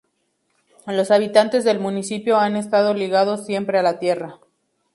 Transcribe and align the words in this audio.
Los 0.87 1.11
habitantes 1.11 1.63
del 1.63 1.79
municipio 1.79 2.39
han 2.39 2.55
estado 2.55 2.95
ligados 2.95 3.45
siempre 3.45 3.77
a 3.77 3.83
la 3.83 3.99
tierra. 3.99 4.39